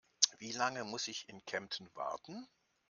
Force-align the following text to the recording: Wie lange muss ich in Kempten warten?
Wie 0.39 0.51
lange 0.51 0.83
muss 0.83 1.07
ich 1.07 1.29
in 1.29 1.45
Kempten 1.45 1.87
warten? 1.93 2.47